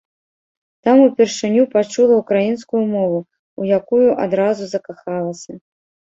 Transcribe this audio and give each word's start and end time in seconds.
Там 0.87 0.97
упершыню 1.07 1.63
пачула 1.73 2.15
ўкраінскую 2.21 2.81
мову, 2.95 3.19
у 3.63 3.69
якую 3.79 4.07
адразу 4.27 4.63
закахалася. 4.75 5.53